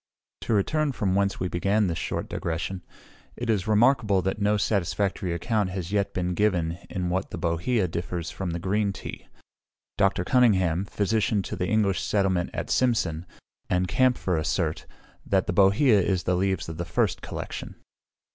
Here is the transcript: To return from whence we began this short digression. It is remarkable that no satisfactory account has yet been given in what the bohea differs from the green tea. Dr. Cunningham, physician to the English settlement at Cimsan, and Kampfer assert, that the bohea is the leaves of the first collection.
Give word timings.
To 0.41 0.53
return 0.53 0.93
from 0.93 1.13
whence 1.13 1.39
we 1.39 1.47
began 1.47 1.85
this 1.85 1.99
short 1.99 2.27
digression. 2.27 2.83
It 3.35 3.51
is 3.51 3.67
remarkable 3.67 4.23
that 4.23 4.41
no 4.41 4.57
satisfactory 4.57 5.31
account 5.31 5.69
has 5.69 5.91
yet 5.91 6.11
been 6.11 6.33
given 6.33 6.79
in 6.89 7.09
what 7.11 7.29
the 7.29 7.37
bohea 7.37 7.87
differs 7.87 8.31
from 8.31 8.49
the 8.49 8.57
green 8.57 8.93
tea. 8.93 9.27
Dr. 9.99 10.25
Cunningham, 10.25 10.85
physician 10.85 11.43
to 11.43 11.55
the 11.55 11.67
English 11.67 12.01
settlement 12.01 12.49
at 12.51 12.71
Cimsan, 12.71 13.27
and 13.69 13.87
Kampfer 13.87 14.37
assert, 14.39 14.87
that 15.23 15.45
the 15.45 15.53
bohea 15.53 16.01
is 16.01 16.23
the 16.23 16.33
leaves 16.35 16.67
of 16.67 16.77
the 16.77 16.83
first 16.85 17.21
collection. 17.21 17.75